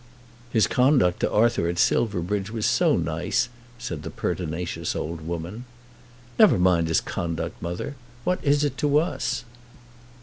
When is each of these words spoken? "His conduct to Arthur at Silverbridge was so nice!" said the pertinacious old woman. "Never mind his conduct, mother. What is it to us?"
"His 0.49 0.65
conduct 0.65 1.19
to 1.19 1.31
Arthur 1.31 1.67
at 1.69 1.77
Silverbridge 1.77 2.49
was 2.49 2.65
so 2.65 2.97
nice!" 2.97 3.49
said 3.77 4.01
the 4.01 4.09
pertinacious 4.09 4.95
old 4.95 5.21
woman. 5.27 5.65
"Never 6.39 6.57
mind 6.57 6.87
his 6.87 6.99
conduct, 7.01 7.61
mother. 7.61 7.95
What 8.23 8.43
is 8.43 8.63
it 8.63 8.79
to 8.79 8.97
us?" 8.97 9.43